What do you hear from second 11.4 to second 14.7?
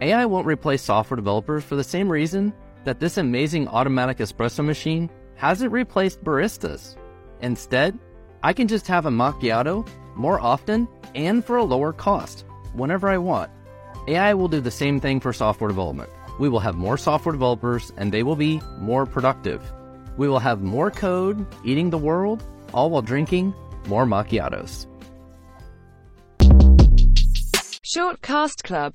for a lower cost whenever I want. AI will do the